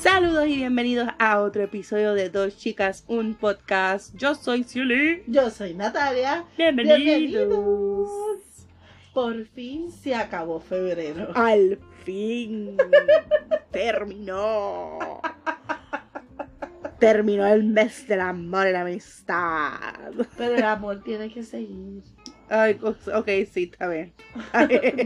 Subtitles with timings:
[0.00, 4.14] Saludos y bienvenidos a otro episodio de Dos Chicas, un podcast.
[4.14, 5.24] Yo soy Ciuli.
[5.26, 6.44] Yo soy Natalia.
[6.56, 6.98] Bienvenidos.
[6.98, 8.08] Bienvenidos.
[9.12, 11.32] Por fin se acabó febrero.
[11.34, 12.76] Al fin
[13.72, 15.20] terminó.
[17.00, 20.12] Terminó el mes del amor y la amistad.
[20.36, 22.04] Pero el amor tiene que seguir.
[22.50, 24.12] Ay, ok, sí, está bien.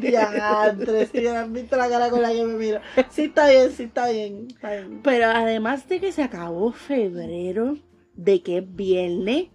[0.01, 2.81] Diantres, si han visto la cara con la que me miro.
[3.11, 5.01] Sí, está bien, sí, está bien, está bien.
[5.03, 7.77] Pero además de que se acabó febrero,
[8.15, 9.49] de que es viernes,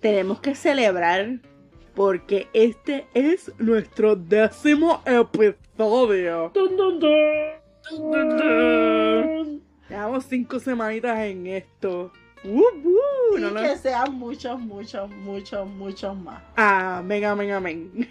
[0.00, 1.40] tenemos que celebrar
[1.94, 6.50] porque este es nuestro décimo episodio.
[6.54, 7.10] Dun, dun, dun.
[7.90, 9.62] Dun, dun, dun.
[9.88, 12.12] Llevamos cinco semanitas en esto.
[12.44, 13.62] Uh, uh, Y no, no.
[13.62, 16.42] que sean muchos, muchos, muchos, muchos más.
[16.56, 18.08] Amén, amén, amén.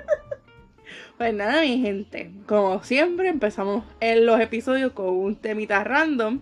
[1.18, 2.30] pues nada, mi gente.
[2.46, 6.40] Como siempre, empezamos en los episodios con un temita random.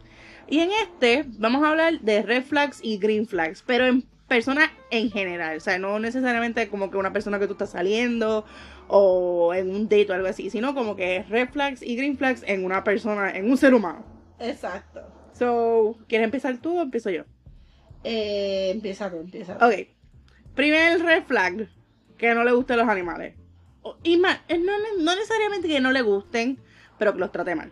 [0.48, 4.70] Y en este vamos a hablar de red flags y green flags, pero en personas
[4.90, 5.56] en general.
[5.56, 8.44] O sea, no necesariamente como que una persona que tú estás saliendo
[8.88, 12.42] o en un date o algo así, sino como que red flags y green flags
[12.46, 14.04] en una persona, en un ser humano.
[14.38, 15.15] Exacto.
[15.38, 17.24] So, ¿quieres empezar tú o empiezo yo?
[18.04, 19.64] Eh, empieza tú, empieza tú.
[19.64, 19.74] Ok.
[20.54, 21.68] Primer red flag,
[22.16, 23.34] que no le gusten los animales.
[24.02, 26.58] Y más, no, no necesariamente que no le gusten,
[26.98, 27.70] pero que los trate mal.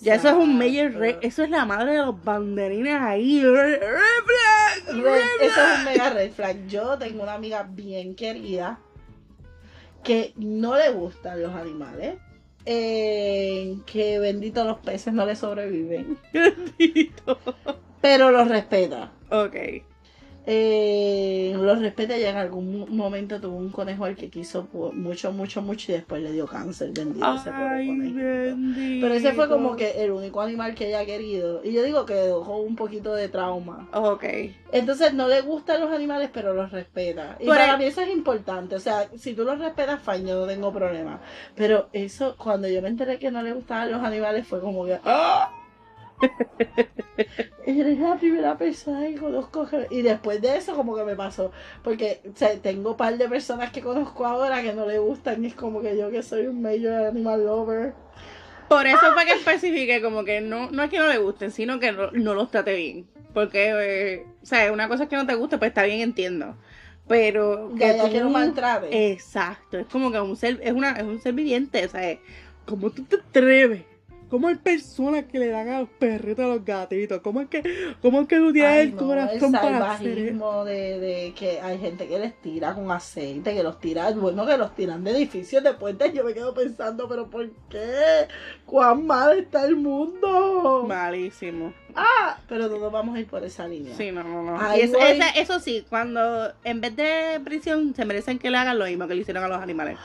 [0.00, 1.26] Ya eso es un major red, Exacto.
[1.28, 3.40] eso es la madre de los banderines ahí.
[3.44, 6.66] Red, flag, Red- red eso es un mega red flag.
[6.66, 8.80] Yo tengo una amiga bien querida
[10.02, 12.16] que no le gustan los animales.
[12.64, 16.18] Eh, que bendito los peces no le sobreviven.
[16.32, 17.38] Bendito.
[18.00, 19.12] Pero los respeta.
[19.30, 19.56] Ok.
[20.46, 25.32] Eh, los respeta y en algún mo- momento tuvo un conejo al que quiso mucho,
[25.32, 26.90] mucho, mucho y después le dio cáncer.
[26.92, 28.16] Bendito ese pobre Ay, conejo.
[28.16, 29.06] bendito.
[29.06, 31.60] Pero ese fue como que el único animal que ella ha querido.
[31.64, 33.88] Y yo digo que dejó un poquito de trauma.
[33.92, 34.24] Ok.
[34.72, 37.36] Entonces no le gustan los animales, pero los respeta.
[37.40, 38.74] Y para el- mí eso es importante.
[38.74, 41.20] O sea, si tú los respetas, fine, yo no tengo problema.
[41.54, 44.98] Pero eso, cuando yo me enteré que no le gustaban los animales, fue como que.
[45.04, 45.50] ¡Ah!
[47.66, 49.66] Eres la primera persona que conozco.
[49.68, 49.86] que-".
[49.90, 51.52] Y después de eso, como que me pasó.
[51.82, 55.44] Porque o sea, tengo un par de personas que conozco ahora que no le gustan.
[55.44, 57.94] Y es como que yo, que soy un major animal lover.
[58.68, 61.78] Por eso fue que especifique como que no, no es que no le gusten, sino
[61.78, 63.06] que no, no los trate bien.
[63.34, 66.56] Porque, eh, o sea, una cosa es que no te guste, pues está bien, entiendo.
[67.06, 69.12] Pero Ya, ya tú- que no maltrate.
[69.12, 72.16] Exacto, es como que un ser, es una, es un ser viviente, o sea,
[72.64, 73.82] ¿cómo tú te atreves?
[74.32, 77.20] ¿Cómo hay personas que le dan a los perritos, a los gatitos?
[77.20, 77.62] ¿Cómo es que,
[78.00, 80.40] cómo es que tú tienes el no, corazón el para hacer eso?
[80.40, 84.46] salvajismo de, de que hay gente que les tira con aceite, que los tira, bueno,
[84.46, 86.14] que los tiran de edificios de puentes.
[86.14, 88.26] Yo me quedo pensando, pero ¿por qué?
[88.64, 90.86] ¿Cuán mal está el mundo?
[90.88, 91.74] Malísimo.
[91.96, 93.94] Ah, pero no nos vamos a ir por esa línea.
[93.96, 94.76] Sí, no, no, no.
[94.76, 95.08] Y eso, voy.
[95.10, 99.06] esa- eso sí, cuando en vez de prisión se merecen que le hagan lo mismo
[99.08, 99.98] que le hicieron a los animales.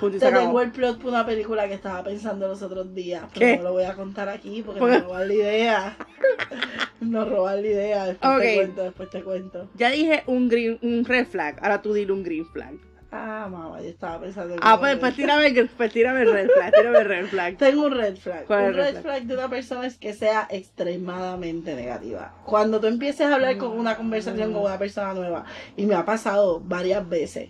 [0.00, 2.94] Punto y se Te tengo el plot para una película que estaba pensando los otros
[2.94, 3.56] días, pero ¿Qué?
[3.56, 5.96] no lo voy a contar aquí porque ¿Por me roban la idea.
[7.00, 8.40] nos roban la idea, después Ok.
[8.40, 9.68] te cuento, después te cuento.
[9.74, 12.74] Ya dije un green, un red flag, ahora tú dile un green flag.
[13.10, 16.74] Ah, mamá, yo estaba pensando en Ah, pues, pues tírame, pues tírame el red flag,
[16.74, 17.56] tírame el red flag.
[17.58, 18.44] Tengo un red flag.
[18.44, 19.02] ¿Cuál es un red flag?
[19.02, 22.34] flag de una persona es que sea extremadamente negativa.
[22.44, 25.46] Cuando tú empieces a hablar con una conversación con una persona nueva,
[25.76, 27.48] y me ha pasado varias veces,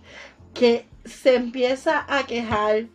[0.55, 2.87] que se empieza a quejar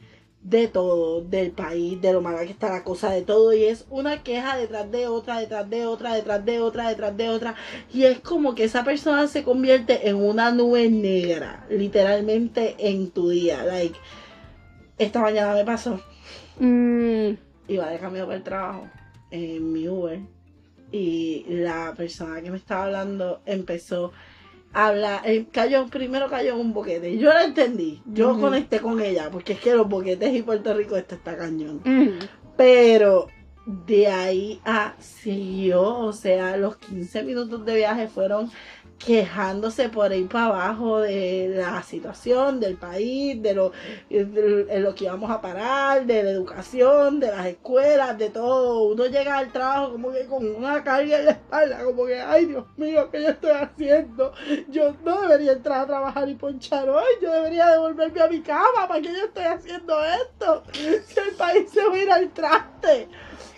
[0.44, 3.86] de todo, del país, de lo mala que está la cosa, de todo, y es
[3.90, 7.56] una queja detrás de otra, detrás de otra, detrás de otra, detrás de otra,
[7.94, 13.30] y es como que esa persona se convierte en una nube negra, literalmente en tu
[13.30, 13.98] día, like,
[14.98, 16.00] esta mañana me pasó,
[16.60, 17.34] Mm,
[17.68, 18.88] iba de camino para el trabajo
[19.32, 20.20] en mi Uber
[20.92, 24.12] y la persona que me estaba hablando empezó
[24.74, 27.18] a hablar, eh, cayó, primero cayó en un boquete.
[27.18, 30.98] Yo la entendí, yo conecté con ella porque es que los boquetes y Puerto Rico
[30.98, 31.82] esto está cañón,
[32.58, 33.28] pero
[33.66, 38.52] de ahí a siguió, o sea, los 15 minutos de viaje fueron
[39.06, 43.72] quejándose por ahí para abajo de la situación del país, de lo,
[44.10, 48.84] de, lo que íbamos a parar, de la educación, de las escuelas, de todo.
[48.84, 52.46] Uno llega al trabajo como que con una carga en la espalda, como que, ay
[52.46, 54.34] Dios mío, ¿qué yo estoy haciendo?
[54.70, 58.88] Yo no debería entrar a trabajar y ponchar hoy, yo debería devolverme a mi cama,
[58.88, 60.64] ¿para qué yo estoy haciendo esto?
[60.72, 63.10] Si el país se va a ir al traste.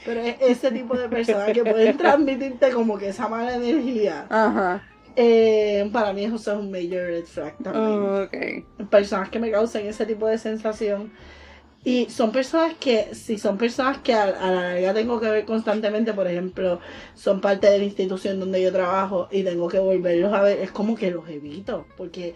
[0.05, 4.27] Pero es ese tipo de personas que pueden transmitirte como que esa mala energía.
[4.29, 4.83] Ajá.
[5.15, 8.65] Eh, para mí eso es un major red flag también.
[8.83, 8.89] Ok.
[8.89, 11.11] Personas que me causan ese tipo de sensación.
[11.83, 15.45] Y son personas que, si son personas que a, a la larga tengo que ver
[15.45, 16.79] constantemente, por ejemplo,
[17.13, 20.71] son parte de la institución donde yo trabajo y tengo que volverlos a ver, es
[20.71, 22.33] como que los evito, porque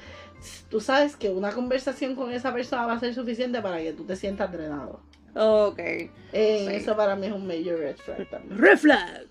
[0.70, 4.04] tú sabes que una conversación con esa persona va a ser suficiente para que tú
[4.04, 5.02] te sientas drenado.
[5.36, 5.80] Ok.
[5.80, 6.76] Eh, Sí.
[6.76, 8.58] Eso para mí es un major red flag también.
[8.60, 9.26] Red flag.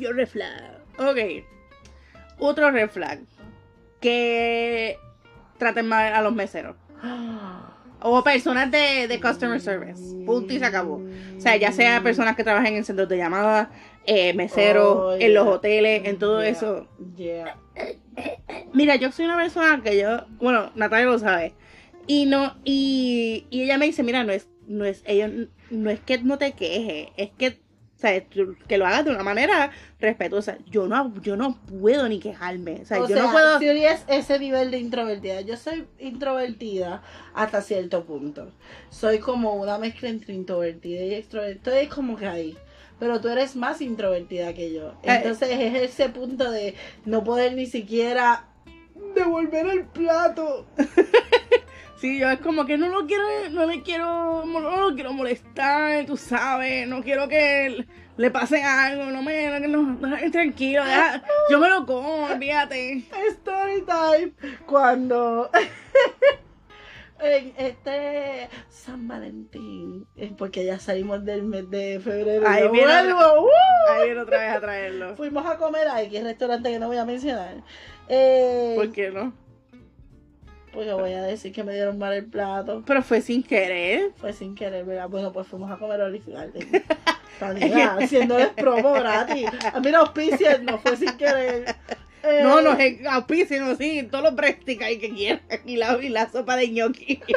[0.00, 0.78] Your red flag.
[0.98, 1.44] Ok.
[2.38, 3.20] Otro red flag.
[4.00, 4.96] Que
[5.58, 6.76] traten mal a los meseros.
[8.02, 10.00] O personas de, de customer service.
[10.24, 11.02] Punto y se acabó.
[11.36, 13.68] O sea, ya sea personas que trabajen en centros de llamadas,
[14.06, 16.88] eh, meseros, Oh, en los hoteles, en todo Yeah, eso.
[17.14, 17.56] yeah.
[18.72, 21.52] Mira, yo soy una persona que yo, bueno, Natalia lo sabe.
[22.06, 25.30] Y no, y, y ella me dice, mira, no es, no es, ella,
[25.70, 29.24] no es que no te quejes, es que, o sea, que lo hagas de una
[29.24, 30.56] manera respetuosa.
[30.70, 32.80] Yo no, yo no puedo ni quejarme.
[32.80, 33.60] O sea, O yo sea, no puedo.
[33.60, 35.42] Es ese nivel de introvertida.
[35.42, 37.02] Yo soy introvertida
[37.34, 38.52] hasta cierto punto.
[38.88, 41.78] Soy como una mezcla entre introvertida y extrovertida.
[41.78, 42.56] Estoy como que ahí.
[42.98, 44.92] Pero tú eres más introvertida que yo.
[45.02, 45.16] Eh.
[45.16, 46.74] Entonces es ese punto de
[47.04, 48.46] no poder ni siquiera
[49.14, 50.66] devolver el plato.
[52.00, 56.06] Sí, yo es como que no lo quiero, no le quiero, no lo quiero molestar,
[56.06, 57.86] tú sabes, no quiero que
[58.16, 63.04] le pase algo, no me, no, no, tranquilo, deja- yo me lo como, olvídate.
[63.28, 64.32] Story time.
[64.66, 65.50] Cuando
[67.20, 72.48] en este San Valentín, eh, porque ya salimos del mes de febrero.
[72.48, 73.90] Ahí yo viene vuelvo, ¡uh!
[73.90, 75.16] Ahí viene otra vez a traerlo.
[75.16, 77.56] Fuimos a comer a X restaurante que no voy a mencionar.
[78.08, 79.34] Eh, ¿Por qué no?
[80.72, 82.82] Porque voy a decir que me dieron mal el plato.
[82.86, 84.12] Pero fue sin querer.
[84.16, 85.08] Fue sin querer, ¿verdad?
[85.08, 86.84] Bueno, pues fuimos a comer Olive Garden.
[87.38, 89.48] Tania, haciéndoles promo gratis.
[89.72, 91.74] A mí no auspician, no fue sin querer.
[92.22, 95.40] Eh, No, no es auspicio, no, sí, todos los breasticks ahí que quieran.
[95.64, 97.22] Y la, y la sopa de ñoqui.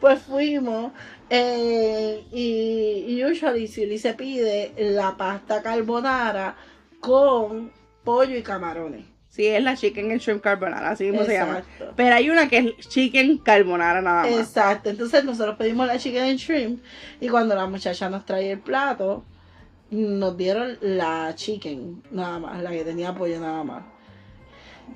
[0.00, 0.92] Pues fuimos
[1.28, 6.56] eh, y, usually si se pide la pasta carbonara
[6.98, 7.70] con
[8.02, 9.09] pollo y camarones.
[9.30, 11.62] Sí, es la chicken and shrimp carbonara, así mismo se llama.
[11.94, 14.32] Pero hay una que es chicken carbonara nada más.
[14.32, 16.82] Exacto, entonces nosotros pedimos la chicken and shrimp
[17.20, 19.24] y cuando la muchacha nos trae el plato,
[19.92, 23.84] nos dieron la chicken nada más, la que tenía pollo nada más.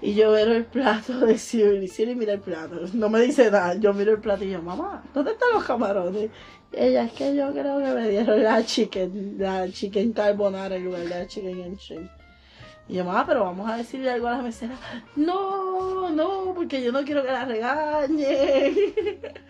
[0.02, 3.76] Y yo veo el plato de Siri, Siri mira el plato, no me dice nada,
[3.76, 6.30] yo miro el plato y yo, mamá, ¿dónde están los camarones?
[6.72, 10.86] Y ella, es que yo creo que me dieron la chicken, la chicken carbonara en
[10.86, 12.10] lugar de la chicken and shrimp.
[12.86, 14.76] Y yo, mamá, pero vamos a decirle algo a la mesera.
[15.16, 18.74] No, no, porque yo no quiero que la regañe.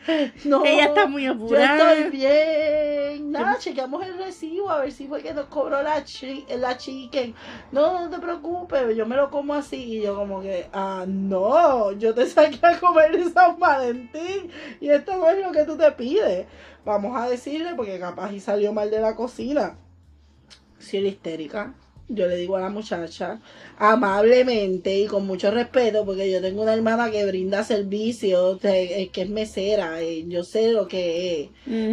[0.44, 1.94] No, Ella está muy yo apurada.
[1.94, 3.32] estoy bien.
[3.32, 7.34] Nada, chequeamos el recibo a ver si fue que nos cobró la, chi la chicken.
[7.72, 9.82] No, no te preocupes, yo me lo como así.
[9.82, 14.90] Y yo como que, ah, no, yo te saqué a comer de San Valentín y
[14.90, 16.46] esto no es lo que tú te pides.
[16.84, 19.78] Vamos a decirle porque capaz y salió mal de la cocina.
[20.78, 21.72] Si era histérica.
[22.08, 23.40] Yo le digo a la muchacha
[23.78, 29.28] amablemente y con mucho respeto, porque yo tengo una hermana que brinda servicio, que es
[29.28, 31.48] mesera, eh, yo sé lo que es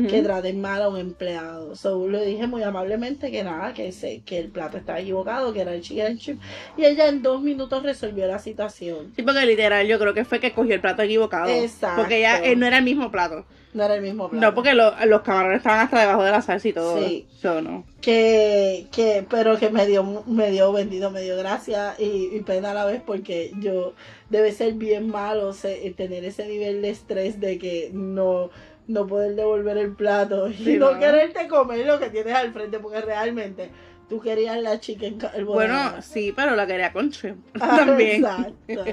[0.09, 1.75] que traten mal a un empleado.
[1.75, 5.61] So, le dije muy amablemente que nada, que se, que el plato estaba equivocado, que
[5.61, 6.39] era el chicken and chip.
[6.77, 9.13] Y ella en dos minutos resolvió la situación.
[9.15, 11.49] Sí, porque literal yo creo que fue que cogió el plato equivocado.
[11.49, 12.01] Exacto.
[12.01, 13.45] Porque ya eh, no era el mismo plato.
[13.73, 14.45] No era el mismo plato.
[14.45, 16.97] No, porque lo- los camarones estaban hasta debajo de la salsa y todo.
[16.99, 17.27] Sí.
[17.41, 17.85] So, no.
[18.01, 22.71] que, que pero que me dio me dio bendito me dio gracia y, y pena
[22.71, 23.93] a la vez porque yo
[24.29, 28.49] debe ser bien malo se- tener ese nivel de estrés de que no
[28.87, 30.99] no poder devolver el plato y Sí, no ¿no?
[30.99, 33.69] quererte comer lo que tienes al frente porque realmente
[34.09, 35.45] tú querías la chicken carbonara.
[35.91, 38.25] Bueno, sí, pero la quería con shrimp Ah, también.
[38.25, 38.83] Exacto.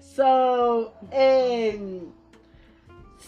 [0.00, 2.00] So, em,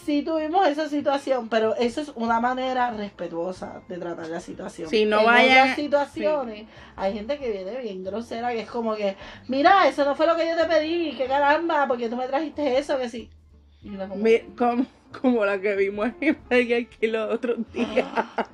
[0.03, 4.89] sí tuvimos esa situación, pero eso es una manera respetuosa de tratar la situación.
[4.89, 8.95] Sí, no en vayan- otras situaciones hay gente que viene bien grosera, que es como
[8.95, 9.15] que,
[9.47, 12.77] mira, eso no fue lo que yo te pedí, que caramba, porque tú me trajiste
[12.77, 13.29] eso, que sí.
[13.83, 14.85] Como, Mi- como,
[15.21, 18.07] como la que vimos en Burger King los otros días.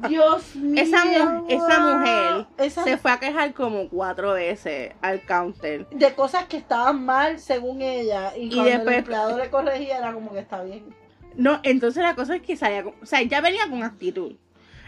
[0.10, 0.84] Dios mío.
[0.84, 5.88] Esa, mu- esa mujer esa- se fue a quejar como cuatro veces al counter.
[5.90, 9.98] de cosas que estaban mal según ella y Y cuando después- el empleado le corregía
[10.00, 10.94] era como que está bien.
[11.36, 14.34] No, entonces la cosa es que salía, con- o sea, ya venía con actitud.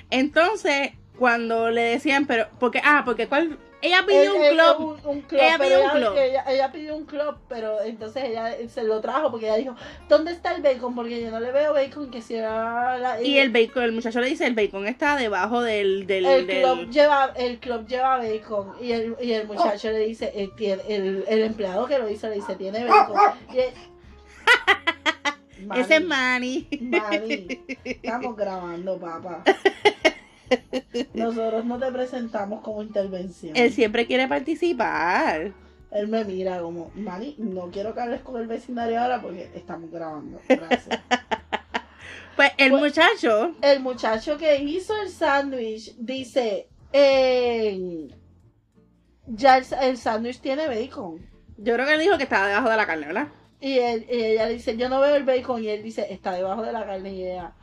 [0.10, 5.00] Entonces, cuando le decían, pero, porque, ah, porque cuál, ella pidió Él- un club.
[5.04, 6.18] un, un club, Ella pidió un ella, club.
[6.18, 9.76] Ella, ella pidió un club, pero entonces ella se lo trajo porque ella dijo,
[10.10, 10.96] ¿dónde está el bacon?
[10.96, 13.22] Porque yo no le veo bacon que si era la...
[13.22, 16.62] Y el bacon, el muchacho le dice, el bacon está debajo del, del, el del-
[16.62, 20.84] club lleva el club lleva bacon y el, y el muchacho le dice el, tiene-
[20.88, 23.18] el, el empleado que lo hizo le dice tiene bacon
[23.54, 23.58] y
[25.66, 26.68] Manny, Ese es Manny.
[26.82, 29.44] Manny, estamos grabando, papá.
[31.14, 33.56] Nosotros no te presentamos como intervención.
[33.56, 35.52] Él siempre quiere participar.
[35.92, 39.92] Él me mira como, Manny, no quiero que hables con el vecindario ahora porque estamos
[39.92, 40.40] grabando.
[40.48, 41.00] Gracias.
[42.36, 48.08] Pues el Pues- muchacho, el muchacho que hizo el sándwich dice, eh,
[49.28, 51.24] ya el, el sándwich tiene bacon.
[51.58, 53.28] yo creo que él dijo que estaba debajo de la carne, ¿verdad?
[53.66, 55.64] Y, él- y ella le dice, yo no veo el bacon.
[55.64, 57.14] Y él dice, está debajo de la carne.
[57.14, 57.54] Y ella,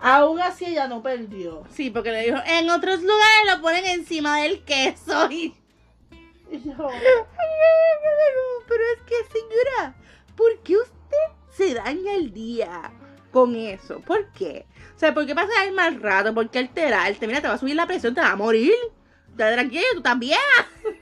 [0.00, 1.64] aún así ella no perdió.
[1.70, 5.30] Sí, porque le dijo, en otros lugares lo ponen encima del queso.
[5.30, 5.54] Y
[6.50, 6.72] Y yo,
[8.68, 9.94] Pero es que, señora,
[10.36, 11.16] ¿por qué usted
[11.56, 12.92] se daña el día
[13.30, 14.00] con eso?
[14.00, 14.66] ¿Por qué?
[14.96, 16.32] O sea, ¿por qué pasa el mal rato?
[16.34, 17.26] ¿Por qué alterarte?
[17.26, 18.72] Mira, te va a subir la presión, te va a morir.
[19.36, 20.38] Te tranquilo, tú también.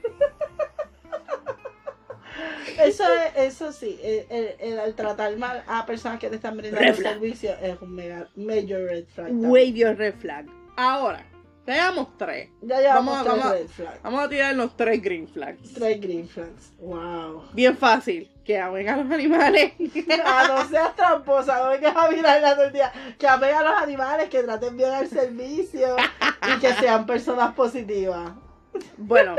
[2.83, 3.03] eso,
[3.35, 7.79] es, eso sí, el, el- tratar mal a personas que te están brindando servicio es
[7.81, 9.73] un mega, major red flag.
[9.73, 10.45] your red flag.
[10.75, 11.25] Ahora,
[11.65, 12.49] tenemos tres.
[12.61, 13.59] Ya llevamos Vamos, tres vamos.
[13.59, 14.01] red flags.
[14.01, 15.73] Vamos a tirar los tres green flags.
[15.73, 16.71] Tres green flags.
[16.79, 17.43] Wow.
[17.53, 18.31] Bien fácil.
[18.43, 19.73] Que amen a los animales.
[20.25, 22.91] Ah, no seas tramposa, no vengas a mirarla todo el día.
[23.19, 25.95] Que amen a los animales, que traten bien el servicio
[26.55, 28.31] y que sean personas positivas.
[28.97, 29.35] Bueno,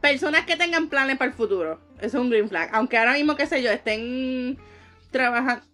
[0.00, 1.78] personas que tengan planes para el futuro.
[1.98, 2.70] Eso es un green flag.
[2.72, 4.58] Aunque ahora mismo, qué sé yo, estén
[5.10, 5.64] trabajando.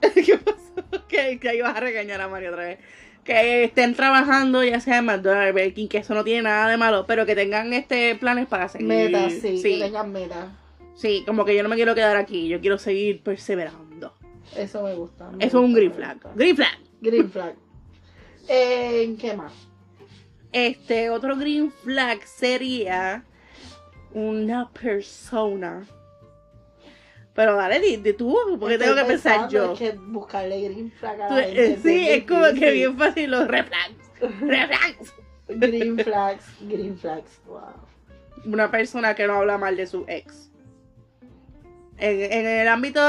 [0.14, 1.06] ¿Qué pasó?
[1.08, 2.78] Que, que ibas a regañar a Mario otra vez.
[3.24, 6.76] Que estén trabajando, ya sea en McDonald's, Burger King, que eso no tiene nada de
[6.76, 8.86] malo, pero que tengan este planes para seguir.
[8.86, 9.78] Metas, sí, sí.
[9.78, 10.48] que tengan metas.
[10.94, 14.14] Sí, como que yo no me quiero quedar aquí, yo quiero seguir perseverando.
[14.56, 15.30] Eso me gusta.
[15.30, 16.18] me Eso es un green flag.
[16.34, 16.78] Green flag.
[17.00, 17.54] Green flag.
[18.48, 19.52] Eh, ¿Qué más?
[20.52, 23.24] Este otro green flag sería
[24.14, 25.86] una persona.
[27.34, 29.72] Pero dale, di, di tú, porque Estoy tengo que pensar yo.
[29.72, 32.96] Es que buscarle green flag a la eh, gente sí, bien es como que bien
[32.96, 34.40] fácil los red flags.
[34.40, 35.14] Red flags.
[35.48, 37.40] Green flags, green flags.
[37.46, 37.60] Wow.
[38.46, 40.50] Una persona que no habla mal de su ex.
[41.96, 43.00] En, en el ámbito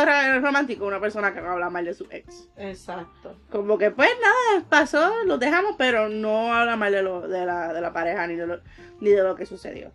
[0.42, 2.50] romántico, una persona que no habla mal de su ex.
[2.58, 3.36] Exacto.
[3.52, 7.74] Como que pues nada, pasó, lo dejamos, pero no habla mal de, lo, de, la,
[7.74, 8.60] de la pareja ni de, lo,
[9.02, 9.92] ni de lo que sucedió.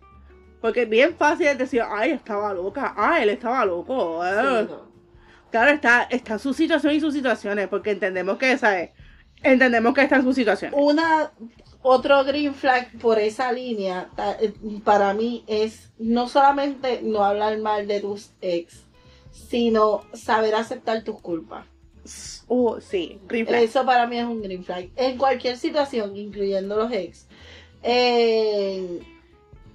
[0.61, 4.25] Porque es bien fácil es decir, ay, estaba loca, ay, él estaba loco.
[4.25, 4.29] eh".
[4.67, 4.91] Sí, no.
[5.49, 8.91] Claro, está, está su situación y sus situaciones, porque entendemos que, ¿sabes?
[9.43, 10.71] Entendemos que está en su situación.
[10.73, 11.31] Una,
[11.81, 14.07] otro green flag por esa línea,
[14.85, 18.83] para mí, es no solamente no hablar mal de tus ex,
[19.31, 21.65] sino saber aceptar tus culpas.
[22.47, 23.63] Oh, sí, green flag.
[23.63, 24.89] Eso para mí es un green flag.
[24.95, 27.27] En cualquier situación, incluyendo los ex.
[27.83, 28.99] eh,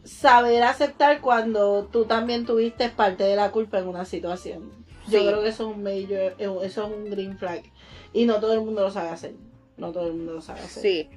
[0.06, 4.70] saber aceptar cuando tú también tuviste parte de la culpa en una situación.
[5.08, 5.26] Yo Sí.
[5.26, 7.62] creo que eso es un major, eh, eso es un green flag.
[8.12, 9.34] Y no todo el mundo lo sabe hacer.
[9.76, 10.82] No todo el mundo lo sabe hacer.
[10.82, 11.08] Sí,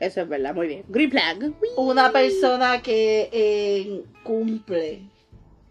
[0.00, 0.84] eso es verdad, muy bien.
[0.88, 1.38] Green flag.
[1.42, 1.68] Uy.
[1.76, 5.02] Una persona que eh, cumple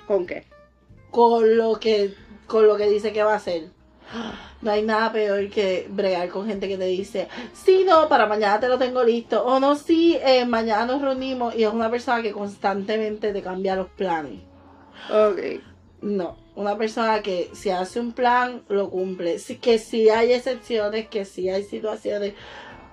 [0.07, 0.45] ¿Con qué?
[1.11, 2.13] con lo que
[2.47, 3.69] con lo que dice que va a hacer.
[4.59, 8.59] No hay nada peor que bregar con gente que te dice, sí, no, para mañana
[8.59, 9.45] te lo tengo listo.
[9.45, 11.55] O no, sí, eh, mañana nos reunimos.
[11.55, 14.41] Y es una persona que constantemente te cambia los planes.
[15.11, 15.61] Ok.
[16.01, 19.37] No, una persona que si hace un plan, lo cumple.
[19.37, 22.33] Sí, que sí hay excepciones, que sí hay situaciones,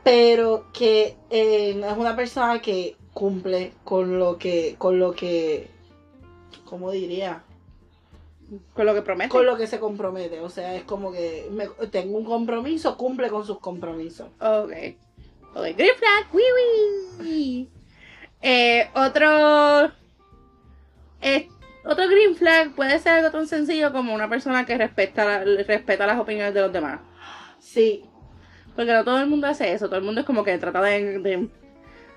[0.03, 5.71] pero que eh, es una persona que cumple con lo que, con lo que,
[6.65, 7.43] ¿cómo diría?
[8.75, 9.31] Con lo que promete.
[9.31, 10.41] con lo que se compromete.
[10.41, 14.29] O sea, es como que me- tengo un compromiso, cumple con sus compromisos.
[14.41, 14.73] Ok.
[15.57, 16.27] Ok, green flag.
[16.33, 16.43] Wee
[17.21, 17.69] wee.
[18.43, 19.93] Eh, otro.
[21.21, 21.49] eh,
[21.87, 26.19] otro green flag puede ser algo tan sencillo como una persona que respeta, respeta las
[26.19, 27.01] opiniones de los demás.
[27.61, 28.05] Sí,
[28.77, 29.87] Porque no todo el mundo hace eso.
[29.87, 31.49] Todo el mundo es como que trata de, de,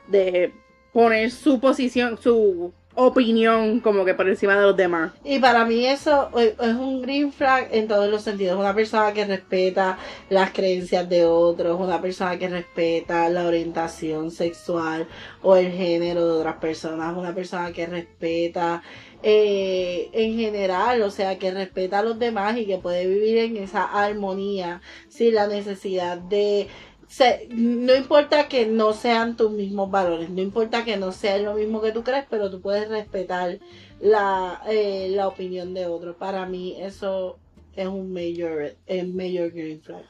[0.07, 0.53] de
[0.93, 5.13] poner su posición, su opinión como que por encima de los demás.
[5.23, 8.59] y para mí eso es es un green flag en todos los sentidos.
[8.59, 9.97] Una persona que respeta
[10.29, 15.07] las creencias de otros, una persona que respeta la orientación sexual
[15.41, 18.81] o el género de otras personas, una persona que respeta
[19.23, 23.57] eh, en general, o sea, que respeta a los demás y que puede vivir en
[23.57, 26.67] esa armonía sin la necesidad de
[27.07, 31.53] se- no importa que no sean tus mismos valores, no importa que no sean lo
[31.55, 33.59] mismo que tú crees, pero tú puedes respetar
[33.99, 36.17] la, eh, la opinión de otro.
[36.17, 37.39] Para mí eso
[37.75, 40.03] es un mayor, es mayor green flag.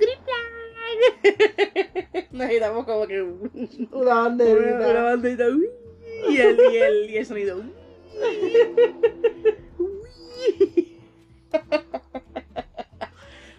[0.00, 0.36] Green flag.
[2.32, 4.88] Necesitamos como que un- Una una, banderita.
[4.90, 5.44] una banderita.
[5.48, 5.68] uy,
[6.28, 7.56] Y el, y el, y el sonido.
[7.58, 7.72] uy.
[9.78, 10.98] Uy.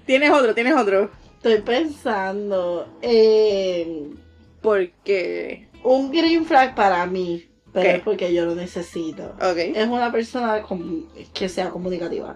[0.06, 1.10] Tienes otro, tienes otro.
[1.48, 4.20] Estoy pensando en
[4.62, 5.68] Porque.
[5.84, 9.34] un green flag para mí, pero es porque yo lo necesito.
[9.76, 10.62] Es una persona
[11.34, 12.36] que sea comunicativa.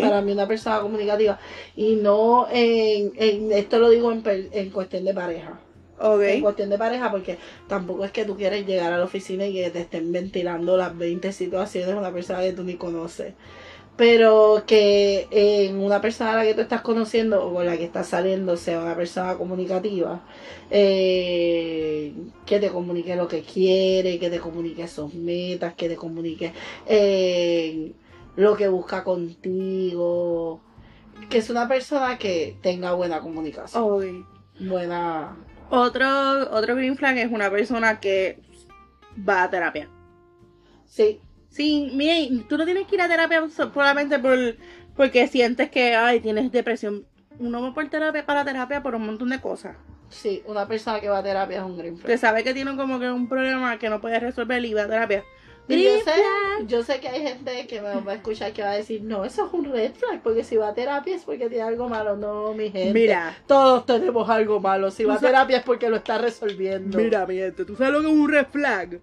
[0.00, 1.38] Para mí una persona comunicativa.
[1.76, 5.60] Y no en, en esto lo digo en, en cuestión de pareja.
[6.36, 9.52] En cuestión de pareja, porque tampoco es que tú quieres llegar a la oficina y
[9.52, 13.34] que te estén ventilando las 20 situaciones de una persona que tú ni conoces.
[13.96, 17.84] Pero que en una persona a la que tú estás conociendo o con la que
[17.84, 20.22] estás saliendo sea una persona comunicativa,
[20.70, 22.14] eh,
[22.46, 26.52] que te comunique lo que quiere, que te comunique sus metas, que te comunique
[26.86, 27.92] eh,
[28.36, 30.60] lo que busca contigo.
[31.28, 34.26] Que es una persona que tenga buena comunicación.
[34.58, 35.36] Buena.
[35.70, 38.40] Otro, otro green flag es una persona que
[39.16, 39.88] va a terapia.
[40.86, 41.20] Sí,
[41.52, 44.38] Sí, mire, tú no tienes que ir a terapia so- solamente por,
[44.96, 47.06] porque sientes que, ay, tienes depresión.
[47.38, 49.76] Uno va por terapia para terapia por un montón de cosas.
[50.08, 52.18] sí, una persona que va a terapia es un green Que flag.
[52.18, 55.24] sabe que tiene como que un problema que no puede resolver y va a terapia.
[55.68, 56.12] Y yo sé,
[56.66, 59.24] yo sé que hay gente que me va a escuchar que va a decir, no,
[59.24, 62.16] eso es un red flag, porque si va a terapia es porque tiene algo malo.
[62.16, 62.92] No, mi gente.
[62.92, 64.90] Mira, Todos tenemos algo malo.
[64.90, 66.98] Si va a terapia es porque lo está resolviendo.
[66.98, 69.00] mira, mi gente, ¿tú sabes lo que es un red flag?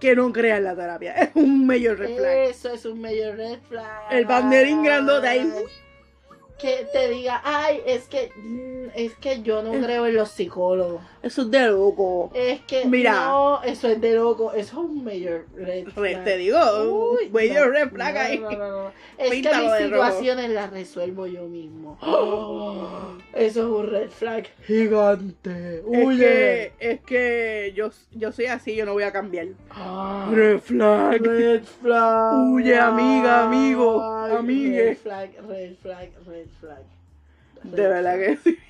[0.00, 1.12] Que no crea en la terapia.
[1.14, 2.36] Es un mayor red flag.
[2.50, 4.12] Eso es un mayor red flag.
[4.12, 5.52] El banderín grandote ahí.
[6.58, 11.00] Que te diga, ay, es que, mm, es que yo no creo en los psicólogos.
[11.22, 12.30] Eso es de loco.
[12.34, 13.12] Es que, Mira.
[13.26, 14.52] no, eso es de loco.
[14.52, 16.24] Eso es un mayor red Re- flag.
[16.24, 16.58] Te digo,
[17.14, 18.38] Uy, mayor no, red flag ahí.
[18.40, 18.90] no, no, no.
[19.18, 21.98] Es Píntalo que mis situaciones las resuelvo yo mismo.
[23.32, 25.78] Eso es un red flag gigante.
[25.78, 26.18] Es Huye.
[26.18, 29.46] que, es que yo, yo soy así, yo no voy a cambiar.
[29.70, 31.20] Ah, Red flag.
[31.24, 32.34] red flag.
[32.52, 34.82] Huye, amiga, amigo, amigue.
[34.84, 36.82] Red flag, red flag, red flag.
[37.62, 38.58] De verdad que sí.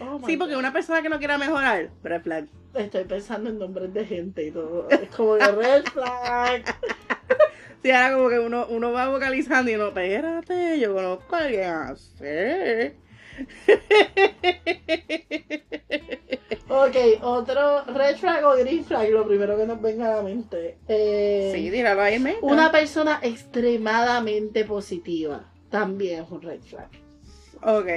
[0.00, 0.60] Oh sí, porque God.
[0.60, 2.46] una persona que no quiera mejorar, red flag.
[2.74, 4.88] Estoy pensando en nombres de gente y todo.
[4.90, 6.62] Es como que red flag.
[7.82, 11.70] Sí, ahora como que uno, uno va vocalizando y uno, espérate, yo conozco a alguien
[11.70, 12.96] así.
[16.68, 20.78] Ok, otro red flag o green flag, lo primero que nos venga a la mente.
[20.88, 22.20] Eh, Sí, tíralo ahí.
[22.42, 25.44] Una persona extremadamente positiva
[25.80, 26.88] también es un red flag.
[27.62, 27.88] Ok.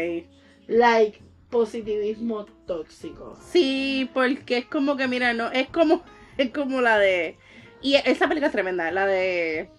[0.67, 3.37] Like positivismo tóxico.
[3.51, 6.03] Sí, porque es como que, mira, no, es como,
[6.37, 7.37] es como la de.
[7.81, 9.69] Y esa película es tremenda, la de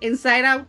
[0.00, 0.66] Inside Out,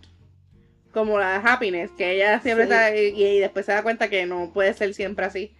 [0.93, 2.71] como la de Happiness, que ella siempre Sí.
[2.71, 5.55] está y, y después se da cuenta que no puede ser siempre así.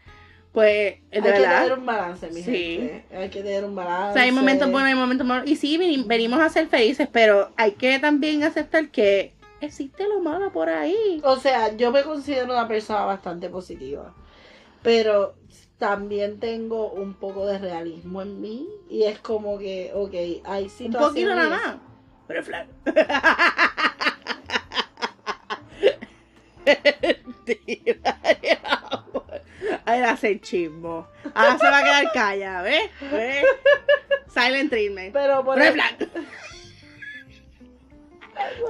[0.52, 2.52] Pues, de Hay que tener un balance, mi Sí.
[2.52, 3.06] gente.
[3.16, 4.12] Hay que tener un balance.
[4.12, 5.50] O sea, hay momentos buenos, hay momentos malos.
[5.50, 10.20] Y sí, veni- venimos a ser felices, pero hay que también aceptar que existe lo
[10.20, 11.22] malo por ahí.
[11.24, 14.14] O sea, yo me considero una persona bastante positiva.
[14.84, 15.36] Pero
[15.78, 18.68] también tengo un poco de realismo en mí.
[18.90, 20.14] Y es como que, ok,
[20.46, 21.10] hay Un situaciones.
[21.10, 21.76] poquito nada más.
[22.28, 22.44] Pero.
[27.46, 28.18] Tira,
[29.86, 31.08] Ahí la hace chismo.
[31.34, 32.90] Ahora se va a quedar callada, ¿ves?
[33.12, 33.46] ¿Ves?
[34.34, 35.14] Silent treatment.
[35.14, 35.58] Pero por.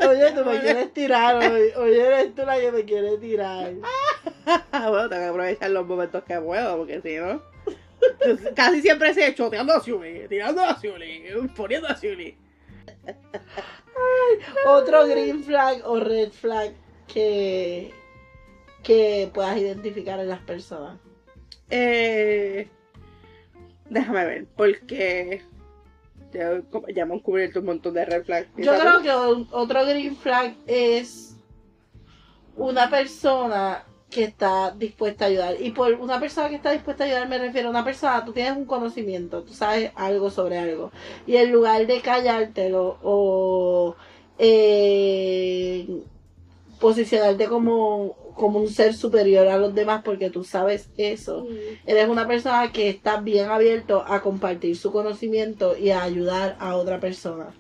[0.08, 1.36] Oye, tú me quieres tirar.
[1.38, 3.74] Oye, oye, eres tú la que me quiere tirar.
[4.72, 7.42] bueno, tengo que aprovechar los momentos que puedo, porque si no.
[8.56, 11.24] Casi siempre se choteando a Zuli, tirando a Zuli,
[11.56, 12.38] poniendo a Zuli.
[14.66, 16.74] Otro green flag o red flag
[17.08, 17.92] que,
[18.84, 21.00] que puedas identificar en las personas.
[21.70, 22.68] Eh,
[23.90, 25.42] déjame ver, porque
[26.34, 26.62] ya,
[26.94, 28.48] ya hemos cubierto un montón de red flags.
[28.58, 29.12] Yo creo que
[29.52, 31.36] otro green flag es
[32.56, 35.56] una persona que está dispuesta a ayudar.
[35.60, 38.34] Y por una persona que está dispuesta a ayudar me refiero a una persona, tú
[38.34, 40.92] tienes un conocimiento, tú sabes algo sobre algo.
[41.26, 43.96] Y en lugar de callártelo o
[44.38, 46.04] eh,
[46.80, 51.48] posicionarte como, como un ser superior a los demás porque tú sabes eso,
[51.86, 56.76] eres una persona que está bien abierto a compartir su conocimiento y a ayudar a
[56.76, 57.56] otra persona.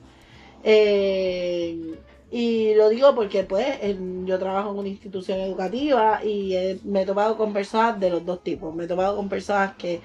[0.63, 1.95] Eh,
[2.31, 7.05] y lo digo porque pues en- yo trabajo en una institución educativa y me he
[7.05, 8.73] topado con personas de los dos tipos.
[8.75, 10.01] Me he topado con personas que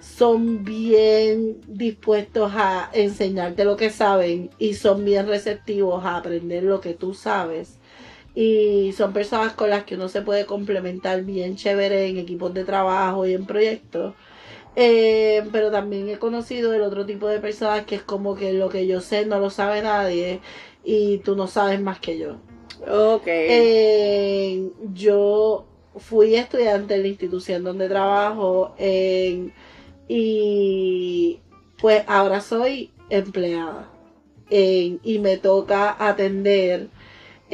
[0.00, 6.80] son bien dispuestos a enseñarte lo que saben y son bien receptivos a aprender lo
[6.80, 7.78] que tú sabes.
[8.34, 12.64] Y son personas con las que uno se puede complementar bien chévere en equipos de
[12.64, 14.14] trabajo y en proyectos.
[14.76, 18.68] Eh, pero también he conocido el otro tipo de personas que es como que lo
[18.68, 20.40] que yo sé no lo sabe nadie
[20.82, 22.38] y tú no sabes más que yo.
[22.88, 23.26] Ok.
[23.26, 25.66] Eh, yo
[25.96, 29.50] fui estudiante en la institución donde trabajo eh,
[30.08, 31.38] y
[31.80, 33.90] pues ahora soy empleada
[34.50, 36.88] y me toca atender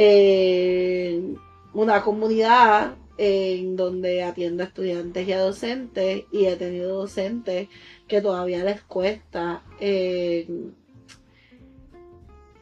[0.03, 1.39] en
[1.75, 7.69] una comunidad en donde atiendo a estudiantes y a docentes y he tenido docentes
[8.09, 10.49] que todavía les cuesta eh,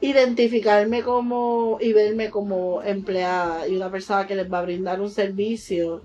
[0.00, 5.10] identificarme como y verme como empleada y una persona que les va a brindar un
[5.10, 6.02] servicio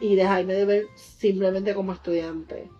[0.00, 2.70] y dejarme de ver simplemente como estudiante.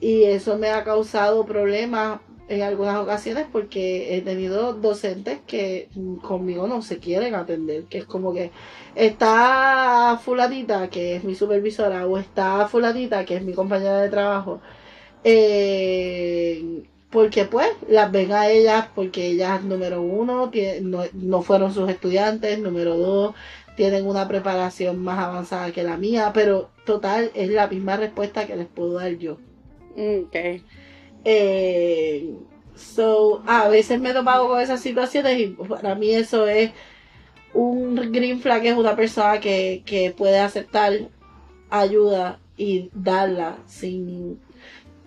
[0.00, 5.90] Y eso me ha causado problemas en algunas ocasiones porque he tenido docentes que
[6.22, 8.52] conmigo no se quieren atender, que es como que
[8.94, 14.62] está fulanita que es mi supervisora o está fulanita que es mi compañera de trabajo.
[15.24, 20.50] eh, porque pues las ven a ellas porque ellas número uno
[20.82, 23.34] no, no fueron sus estudiantes, número dos
[23.74, 28.56] tienen una preparación más avanzada que la mía, pero total es la misma respuesta que
[28.56, 29.40] les puedo dar yo.
[29.96, 30.36] Ok.
[31.24, 32.34] Eh,
[32.74, 36.72] so, a veces me he topado con esas situaciones y para mí eso es
[37.52, 40.92] un green flag, es una persona que, que puede aceptar
[41.70, 44.40] ayuda y darla sin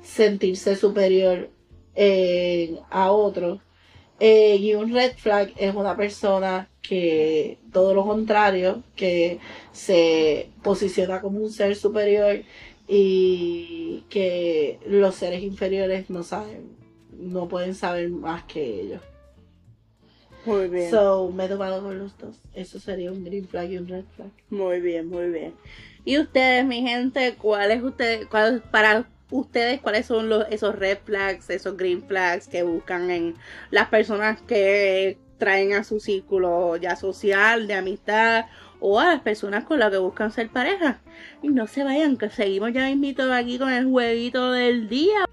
[0.02, 1.50] sentirse superior
[1.96, 3.62] eh, a otro.
[4.20, 9.40] Eh, y un red flag es una persona que todo lo contrario, que
[9.72, 12.42] se posiciona como un ser superior
[12.88, 16.76] y que los seres inferiores no saben,
[17.12, 19.02] no pueden saber más que ellos.
[20.46, 20.92] Muy bien.
[20.92, 22.42] So, me he tomado con los dos.
[22.54, 24.30] Eso sería un green flag y un red flag.
[24.50, 25.54] Muy bien, muy bien.
[26.04, 31.50] Y ustedes, mi gente, ¿cuáles ustedes, cuál, para ustedes, cuáles son los, esos red flags,
[31.50, 33.36] esos green flags que buscan en
[33.72, 38.46] las personas que traen a su círculo ya social, de amistad,
[38.86, 41.00] o a las personas con las que buscan ser pareja?
[41.42, 45.26] Y no se vayan, que seguimos ya mismito aquí con el jueguito del día.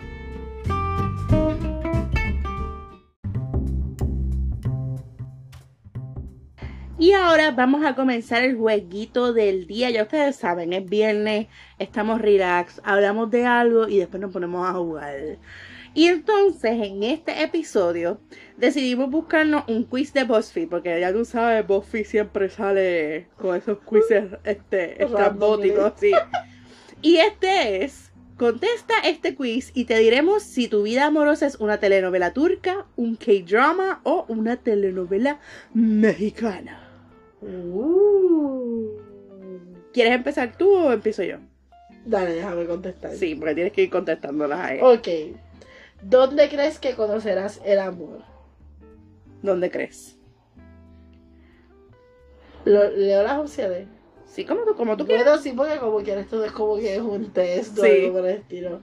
[6.97, 9.91] Y ahora vamos a comenzar el jueguito del día.
[9.91, 14.75] Ya ustedes saben, es viernes, estamos relax, hablamos de algo y después nos ponemos a
[14.75, 15.17] jugar.
[15.93, 18.21] Y entonces en este episodio
[18.57, 23.79] decidimos buscarnos un quiz de BuzzFeed, porque ya tú sabes, BuzzFeed siempre sale con esos
[23.81, 26.13] quizzes este, estrambóticos, sí.
[27.03, 31.79] Y este es, contesta este quiz y te diremos si tu vida amorosa es una
[31.79, 35.41] telenovela turca, un K-drama o una telenovela
[35.75, 36.89] mexicana.
[37.41, 38.91] Uh.
[39.93, 41.39] ¿Quieres empezar tú o empiezo yo?
[42.05, 43.15] Dale, déjame contestar.
[43.17, 44.79] Sí, porque tienes que ir contestándolas ahí.
[44.81, 45.09] Ok.
[46.03, 48.23] ¿Dónde crees que conocerás el amor?
[49.43, 50.17] ¿Dónde crees?
[52.65, 53.89] Lo- leo las opciones.
[54.27, 55.25] Sí, como tú, como tú quieras.
[55.25, 57.91] Bueno, sí, porque como quieres, esto es como que es un test o Sí.
[58.05, 58.81] algo por el estilo.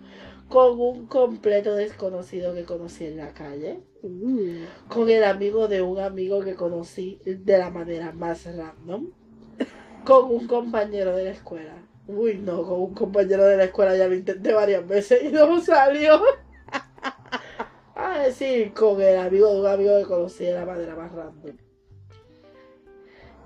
[0.49, 3.79] Con un completo desconocido que conocí en la calle.
[4.01, 4.65] Uh.
[4.89, 9.07] Con el amigo de un amigo que conocí de la manera más random.
[10.05, 11.73] Con un compañero de la escuela.
[12.07, 15.59] Uy, no, con un compañero de la escuela ya lo intenté varias veces y no
[15.61, 16.21] salió.
[18.17, 21.55] A decir, con el amigo de un amigo que conocí de la manera más random.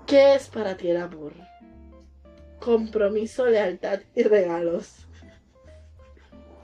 [0.06, 1.34] ¿Qué es para ti el amor?
[2.58, 5.06] Compromiso, lealtad y regalos.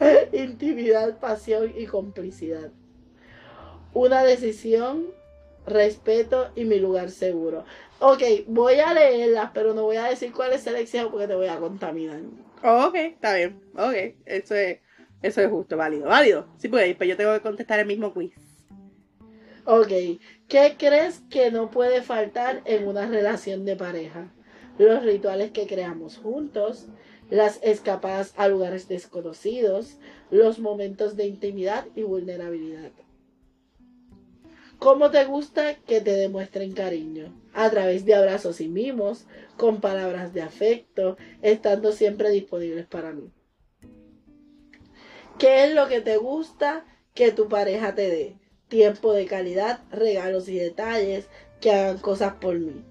[0.33, 2.71] Intimidad, pasión y complicidad.
[3.93, 5.09] Una decisión,
[5.67, 7.67] respeto y mi lugar seguro.
[7.99, 11.49] Ok, voy a leerlas, pero no voy a decir cuál es selección porque te voy
[11.49, 12.21] a contaminar.
[12.63, 13.61] Oh, ok, está bien.
[13.75, 14.79] Ok, eso es,
[15.23, 16.07] eso es justo, válido.
[16.07, 16.47] Válido.
[16.59, 18.35] Sí, pues, pues yo tengo que contestar el mismo quiz.
[19.65, 19.89] Ok,
[20.49, 24.33] ¿qué crees que no puede faltar en una relación de pareja?
[24.79, 26.87] Los rituales que creamos juntos,
[27.29, 29.99] las escapadas a lugares desconocidos,
[30.31, 32.93] los momentos de intimidad y vulnerabilidad.
[34.79, 37.35] ¿Cómo te gusta que te demuestren cariño?
[37.53, 39.27] A través de abrazos y mimos,
[39.57, 43.33] con palabras de afecto, estando siempre disponibles para mí.
[45.39, 48.37] ¿Qué es lo que te gusta que tu pareja te dé?
[48.67, 51.29] Tiempo de calidad, regalos y detalles
[51.61, 52.85] que hagan cosas por mí.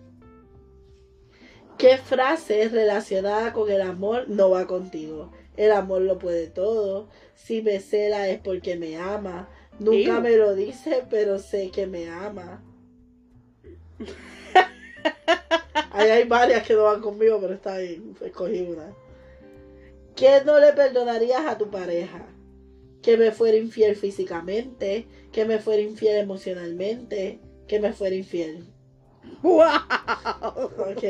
[1.77, 5.31] ¿Qué frase relacionada con el amor no va contigo?
[5.57, 7.09] El amor lo puede todo.
[7.35, 9.49] Si me cela es porque me ama.
[9.77, 12.63] Nunca me lo dice, pero sé que me ama.
[15.91, 18.15] Ahí hay varias que no van conmigo, pero está bien.
[18.21, 18.93] Escogí una.
[20.15, 22.25] ¿Qué no le perdonarías a tu pareja?
[23.07, 28.65] Que me fuera infiel físicamente, que me fuera infiel emocionalmente, que me fuera infiel.
[29.41, 29.63] ¡Wow!
[30.77, 31.03] Ok.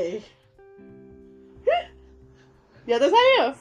[2.86, 3.56] ¿Ya te salió?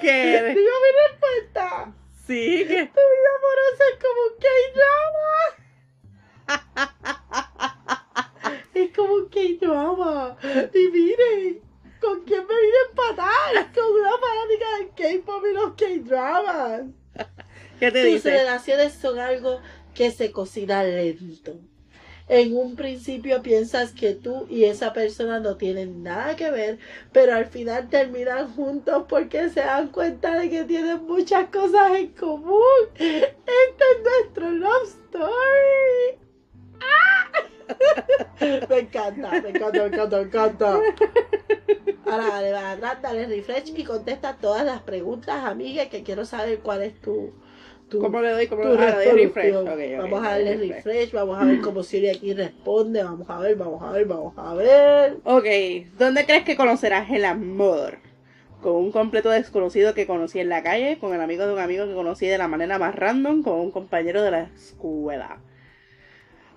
[0.00, 0.42] ¿Qué?
[0.56, 1.94] Digo mi respuesta.
[2.26, 4.34] Sí, que Tu vida amorosa es como un
[4.82, 5.38] K-drama.
[8.74, 10.36] es como un K-drama.
[10.74, 11.67] Y miren,
[12.00, 13.72] ¿con quién me vine a empatar?
[13.74, 16.82] Con una fanática del K-pop y los K-dramas.
[17.80, 18.30] ¿Qué te Tus dice?
[18.30, 19.60] relaciones son algo
[19.94, 21.56] que se cocina lento.
[22.28, 26.78] En un principio piensas que tú y esa persona no tienen nada que ver,
[27.10, 32.08] pero al final terminan juntos porque se dan cuenta de que tienen muchas cosas en
[32.08, 32.58] común.
[32.96, 36.18] Este es nuestro love story.
[36.80, 37.30] ¡Ah!
[38.40, 40.80] Me encanta, me encanta, me encanta, me encanta.
[42.06, 46.60] Ahora dale, va atrás, dale refresh y contesta todas las preguntas, amiga, que quiero saber
[46.60, 47.32] cuál es tu,
[47.88, 48.46] tu, ¿Cómo le doy?
[48.46, 49.06] ¿Cómo tu le doy?
[49.06, 49.54] Ah, refresh.
[49.98, 50.84] vamos a darle refresh.
[50.84, 54.34] refresh, vamos a ver cómo Siri aquí responde, vamos a ver, vamos a ver, vamos
[54.36, 55.16] a ver.
[55.24, 55.46] Ok,
[55.98, 57.98] ¿dónde crees que conocerás el amor?
[58.62, 61.86] Con un completo desconocido que conocí en la calle, con el amigo de un amigo
[61.86, 65.40] que conocí de la manera más random, con un compañero de la escuela.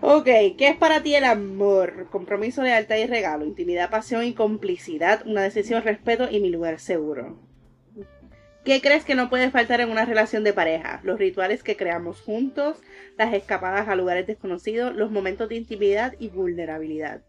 [0.04, 0.26] Ok,
[0.58, 2.08] ¿qué es para ti el amor?
[2.10, 7.38] Compromiso, lealtad y regalo, intimidad, pasión y complicidad, una decisión, respeto y mi lugar seguro.
[8.66, 11.02] ¿Qué crees que no puede faltar en una relación de pareja?
[11.04, 12.78] Los rituales que creamos juntos,
[13.18, 17.22] las escapadas a lugares desconocidos, los momentos de intimidad y vulnerabilidad.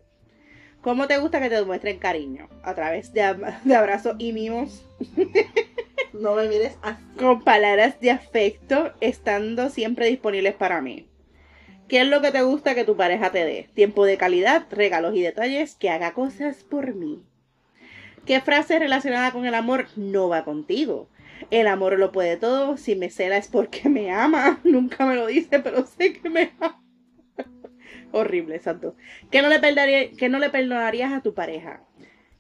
[0.80, 2.48] ¿Cómo te gusta que te demuestren cariño?
[2.62, 3.22] A través de,
[3.64, 4.84] de abrazos y mimos,
[6.12, 7.02] No me mires así.
[7.18, 11.06] con palabras de afecto, estando siempre disponibles para mí.
[11.92, 13.68] ¿Qué es lo que te gusta que tu pareja te dé?
[13.74, 17.20] Tiempo de calidad, regalos y detalles, que haga cosas por mí.
[18.24, 21.10] ¿Qué frase relacionada con el amor no va contigo?
[21.50, 24.58] El amor lo puede todo, si me cela es porque me ama.
[24.64, 26.82] Nunca me lo dice, pero sé que me ama.
[28.12, 28.96] Horrible, santo.
[29.30, 31.84] ¿Qué no, le perdonarías a tu pareja?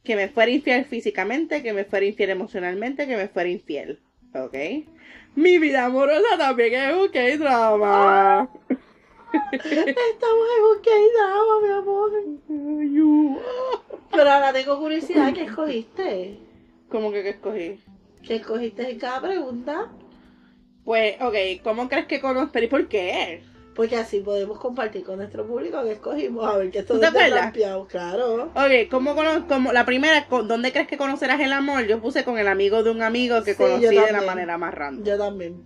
[0.02, 4.00] Que me fuera infiel físicamente, que me fuera infiel emocionalmente, que me fuera infiel.
[4.34, 4.56] ¿Ok?
[5.34, 8.48] Mi vida amorosa también es un K-drama.
[9.32, 13.38] Estamos en un K-drama, mi amor.
[14.14, 16.38] Pero ahora tengo curiosidad, ¿qué escogiste?
[16.88, 17.80] ¿Cómo que qué escogí?
[18.22, 19.86] ¿Qué escogiste en cada pregunta?
[20.84, 22.50] Pues, ok, ¿cómo crees que conozco?
[22.52, 23.42] ¿Pero y por qué?
[23.74, 26.46] Porque así podemos compartir con nuestro público que escogimos.
[26.46, 27.52] A ver, que esto ¿Tú te acuerdas?
[27.88, 28.50] claro.
[28.54, 29.14] Ok, ¿cómo
[29.48, 31.86] como la primera, con- ¿dónde crees que conocerás el amor?
[31.86, 34.74] Yo puse con el amigo de un amigo que Sí, conocí de la manera más
[34.74, 35.06] random.
[35.06, 35.64] Yo también.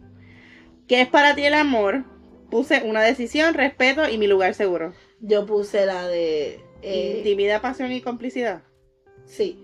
[0.87, 2.05] ¿Qué es para ti el amor?
[2.51, 4.93] Puse una decisión, respeto y mi lugar seguro.
[5.21, 6.61] Yo puse la de.
[6.83, 8.63] eh, Intimidad, pasión y complicidad.
[9.27, 9.63] sí.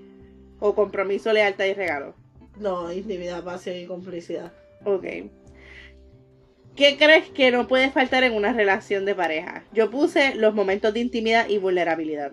[0.65, 2.15] O compromiso, lealtad y regalo.
[2.61, 4.53] No, intimidad, pasión y complicidad.
[4.85, 5.03] Ok.
[6.77, 9.65] ¿Qué crees que no puede faltar en una relación de pareja?
[9.73, 12.31] Yo puse los momentos de intimidad y vulnerabilidad.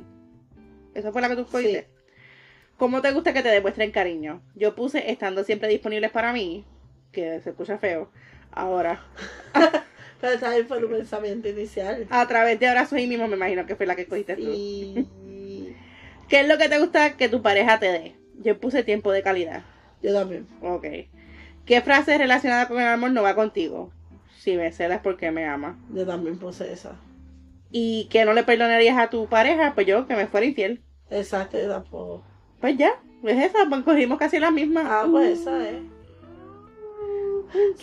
[0.93, 1.87] ¿Esa fue la que tú escogiste?
[2.77, 4.43] ¿Cómo te gusta que te demuestren cariño?
[4.55, 6.63] Yo puse estando siempre disponibles para mí,
[7.11, 8.11] que se escucha feo.
[8.51, 9.03] Ahora,
[10.21, 12.07] Pero esa vez fue tu pensamiento inicial.
[12.09, 14.53] a través de abrazos y mimos, me imagino que fue la que escogiste tú.
[16.27, 18.15] ¿Qué es lo que te gusta que tu pareja te dé?
[18.41, 19.63] Yo puse tiempo de calidad.
[20.01, 20.47] yo también.
[20.61, 20.85] Ok.
[21.65, 23.91] ¿Qué frase relacionada con el amor no va contigo?
[24.37, 25.77] Si me celas porque me ama.
[25.93, 26.95] Yo también puse esa.
[27.71, 30.81] y que no le perdonarías a tu pareja, pues yo que me fuera infiel.
[31.09, 32.23] Exacto, yo tampoco.
[32.59, 32.91] Pues ya,
[33.23, 34.81] es esa, pues cogimos casi la misma.
[34.85, 35.77] Ah, pues esa es.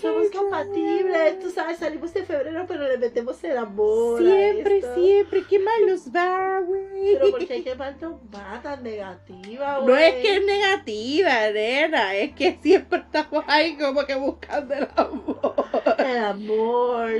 [0.00, 4.20] Somos compatibles, tú sabes, salimos de febrero, pero le metemos el amor.
[4.20, 4.94] a Siempre, esto.
[4.94, 7.14] siempre, qué mal nos va, güey.
[7.14, 9.88] Pero porque que más nos va tan negativa, güey.
[9.88, 14.88] No es que es negativa, nena, es que siempre estamos ahí como que buscando el
[14.96, 15.54] amor.
[15.98, 17.10] El amor.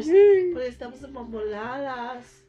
[0.52, 2.44] Porque estamos enamoladas.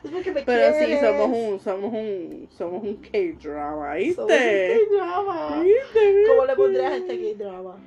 [0.11, 4.79] porque me Pero sí, somos un, somos un, somos un K-drama, Somos ¿viste?
[4.79, 5.63] un K-drama.
[5.63, 6.13] ¿Viste?
[6.27, 7.77] ¿Cómo le pondrías a este K-drama?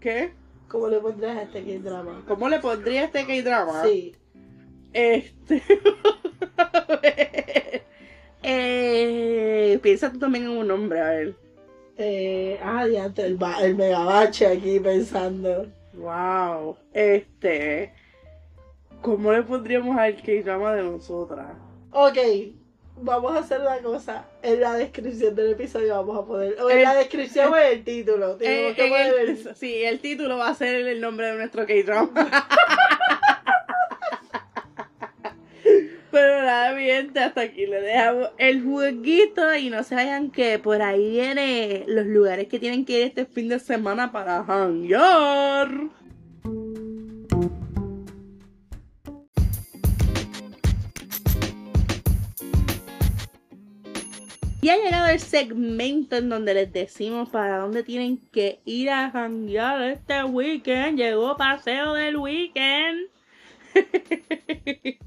[0.00, 0.32] ¿Qué?
[0.68, 2.24] ¿Cómo le pondrías a este K-drama?
[2.26, 3.84] ¿Cómo le pondría este K-drama?
[3.84, 4.14] Sí.
[4.92, 5.62] Este.
[8.42, 11.34] eh, piensa tú también en un nombre, a ver.
[11.96, 15.66] Eh, ah, diante, el, el megabache aquí pensando.
[15.94, 16.76] Wow.
[16.92, 17.92] Este.
[19.04, 21.48] ¿Cómo le pondríamos al K-drama de nosotras?
[21.90, 22.16] Ok,
[23.02, 24.24] vamos a hacer una cosa.
[24.42, 26.58] En la descripción del episodio vamos a poner.
[26.58, 28.36] O en El- la descripción o en el título.
[28.36, 31.26] Tenemos Eh, que en poner el- el- sí, el título va a ser el nombre
[31.26, 32.10] de nuestro K-drama.
[36.10, 40.80] Pero nada, bien, hasta aquí le dejamos el jueguito y no se vayan que por
[40.80, 45.68] ahí viene los lugares que tienen que ir este fin de semana para hangar.
[54.64, 59.10] Y ha llegado el segmento en donde les decimos para dónde tienen que ir a
[59.10, 60.96] janguear este weekend.
[60.96, 63.10] Llegó paseo del weekend.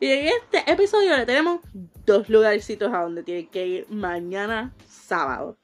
[0.00, 1.60] y en este episodio le tenemos
[2.04, 5.56] dos lugarcitos a donde tienen que ir mañana sábado.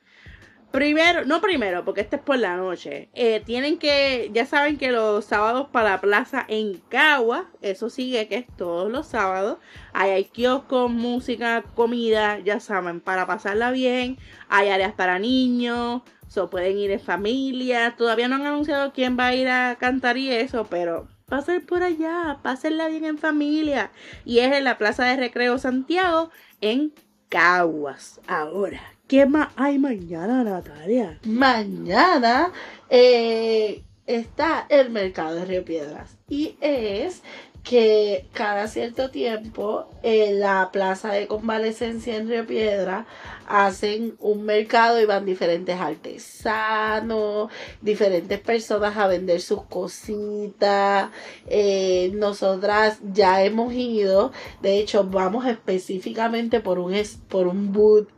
[0.72, 3.11] Primero, no primero, porque este es por la noche.
[3.12, 8.26] Eh, tienen que, ya saben que los sábados para la plaza en Cagua, eso sigue
[8.26, 9.58] que es todos los sábados.
[9.92, 14.16] Ahí hay kioscos, música, comida, ya saben, para pasarla bien.
[14.48, 17.94] Hay áreas para niños, so pueden ir en familia.
[17.98, 21.82] Todavía no han anunciado quién va a ir a cantar y eso, pero pasen por
[21.82, 23.90] allá, pásenla bien en familia.
[24.24, 26.30] Y es en la Plaza de Recreo Santiago,
[26.62, 26.94] en
[27.28, 28.22] Caguas.
[28.26, 31.18] Ahora, ¿Qué más hay mañana, Natalia?
[31.25, 32.51] Mañana
[32.88, 37.20] eh, está el mercado de Río Piedras y es
[37.62, 43.05] que cada cierto tiempo en la plaza de convalecencia en Río Piedra
[43.46, 47.51] hacen un mercado y van diferentes artesanos,
[47.83, 51.11] diferentes personas a vender sus cositas.
[51.48, 56.94] Eh, nosotras ya hemos ido, de hecho vamos específicamente por un,
[57.29, 58.09] por un boot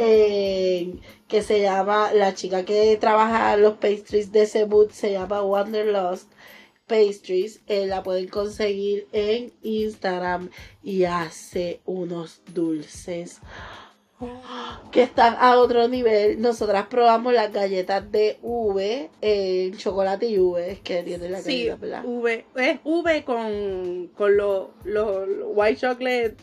[0.00, 0.94] eh,
[1.26, 6.30] que se llama, la chica que trabaja los pastries de boot se llama Wanderlust
[6.86, 7.60] Pastries.
[7.66, 10.50] Eh, la pueden conseguir en Instagram
[10.84, 13.40] y hace unos dulces
[14.92, 16.40] que están a otro nivel.
[16.40, 21.68] Nosotras probamos las galletas de V, eh, chocolate y V, es que tiene la sí,
[22.04, 26.36] V, es V con, con los white chocolate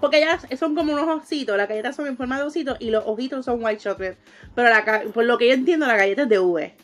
[0.00, 3.04] porque ellas son como unos ositos, las galletas son en forma de ositos y los
[3.06, 4.16] ojitos son white chocolate.
[4.54, 6.74] Pero la, por lo que yo entiendo, la galleta es de V.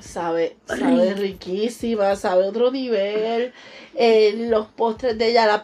[0.00, 3.52] Sabe, sabe riquísima, sabe otro nivel.
[3.94, 5.62] Eh, los postres de ella, la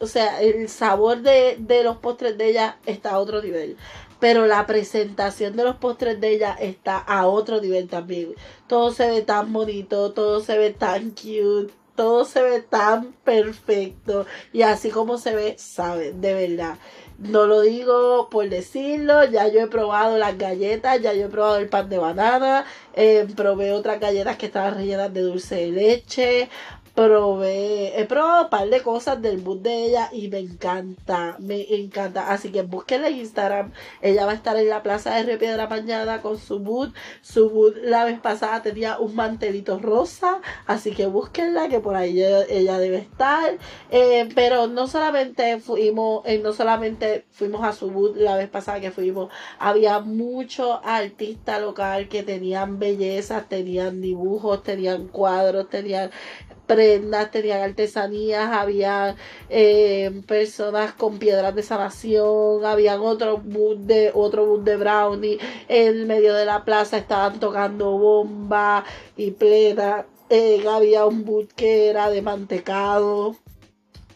[0.00, 3.76] o sea, el sabor de, de los postres de ella está a otro nivel
[4.20, 8.34] pero la presentación de los postres de ella está a otro nivel también.
[8.66, 14.26] Todo se ve tan bonito, todo se ve tan cute todo se ve tan perfecto
[14.52, 16.78] y así como se ve, sabe, de verdad.
[17.18, 21.58] No lo digo por decirlo, ya yo he probado las galletas, ya yo he probado
[21.58, 26.48] el pan de banana, eh, probé otras galletas que estaban rellenas de dulce de leche,
[26.94, 31.62] probé, he probado un par de cosas del boot de ella y me encanta, me
[31.74, 32.30] encanta.
[32.30, 33.72] Así que búsquenla en Instagram.
[34.00, 36.94] Ella va a estar en la plaza de Río Piedra Mañana con su boot.
[37.20, 40.40] Su boot la vez pasada tenía un mantelito rosa.
[40.66, 43.58] Así que búsquenla, que por ahí ella, debe estar.
[43.90, 48.80] Eh, pero no solamente fuimos, eh, no solamente fuimos a su boot la vez pasada
[48.80, 56.10] que fuimos, había muchos artistas local que tenían bellezas, tenían dibujos, tenían cuadros, tenían
[57.30, 59.16] tenían artesanías, había
[59.48, 66.06] eh, personas con piedras de sanación, habían otro boot de otro boot de brownie, en
[66.06, 68.84] medio de la plaza estaban tocando bomba
[69.16, 73.36] y plena, eh, había un boot que era de mantecado,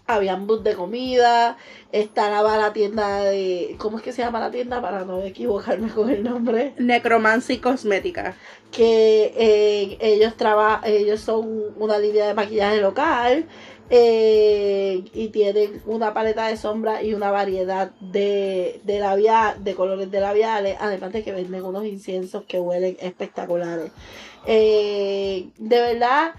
[0.08, 1.56] habían boot de comida,
[1.92, 4.82] estaba la tienda de, ¿cómo es que se llama la tienda?
[4.82, 6.74] Para no equivocarme con el nombre.
[6.78, 8.34] Necromancy Cosmética
[8.70, 13.46] que eh, ellos trabajan, ellos son una línea de maquillaje local
[13.90, 20.10] eh, y tienen una paleta de sombra y una variedad de, de labial, de colores
[20.10, 23.90] de labiales, además de que venden unos inciensos que huelen espectaculares.
[24.46, 26.32] Eh, de verdad,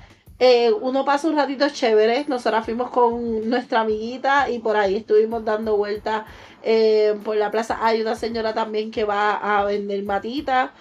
[0.82, 2.26] uno pasa un ratito chévere.
[2.28, 6.24] Nosotras fuimos con nuestra amiguita y por ahí estuvimos dando vueltas
[7.24, 7.78] por la plaza.
[7.82, 10.72] Hay una señora también que va a vender matitas.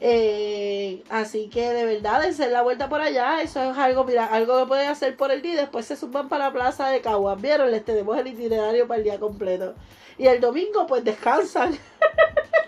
[0.00, 3.42] Eh, así que de verdad, dense la vuelta por allá.
[3.42, 6.28] Eso es algo, mira, algo que pueden hacer por el día y después se suban
[6.28, 7.40] para la plaza de Caguas.
[7.40, 9.74] Vieron, les tenemos el itinerario para el día completo.
[10.18, 11.78] Y el domingo, pues descansan.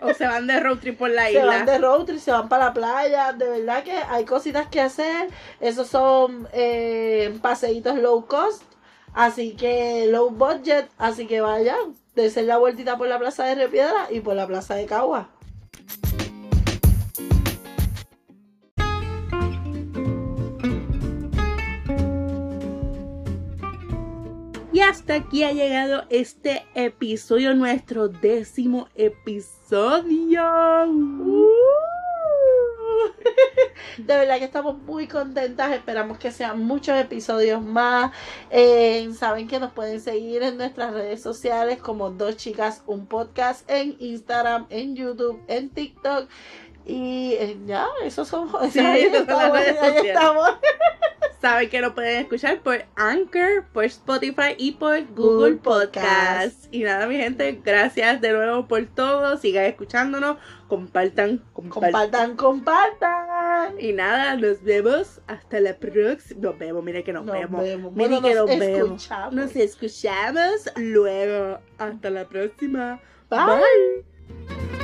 [0.02, 1.42] O se van de road trip por la isla.
[1.42, 3.34] Se van de road trip, se van para la playa.
[3.34, 5.28] De verdad que hay cositas que hacer.
[5.60, 8.62] Esos son eh, paseitos low cost.
[9.12, 10.88] Así que low budget.
[10.96, 14.74] Así que vayan, dense la vueltita por la plaza de Repiedra y por la plaza
[14.74, 15.26] de Caguas.
[25.10, 30.44] Hasta aquí ha llegado este episodio, nuestro décimo episodio.
[30.86, 31.48] Uh.
[33.98, 35.72] De verdad que estamos muy contentas.
[35.72, 38.12] Esperamos que sean muchos episodios más.
[38.50, 43.68] Eh, saben que nos pueden seguir en nuestras redes sociales como Dos Chicas, un podcast
[43.68, 46.28] en Instagram, en YouTube, en TikTok.
[46.86, 48.48] Y eh, ya, esos son.
[48.70, 48.78] Sí,
[49.12, 50.50] estamos.
[51.40, 56.66] Saben que lo pueden escuchar por Anchor, por Spotify y por Google, Podcast.
[56.70, 59.38] Y nada, mi gente, gracias de nuevo por todo.
[59.38, 60.36] Sigan escuchándonos,
[60.68, 61.92] compartan, compartan.
[61.92, 63.80] Compartan, compartan.
[63.80, 66.40] Y nada, nos vemos hasta la próxima.
[66.42, 67.62] Nos vemos, mire que nos, Nos vemos.
[67.62, 67.92] vemos.
[67.94, 68.78] Mire Bueno, que nos nos vemos.
[69.02, 69.32] escuchamos.
[69.34, 71.58] Nos escuchamos luego.
[71.78, 73.00] Hasta la próxima.
[73.30, 73.40] Bye.
[73.46, 74.79] Bye.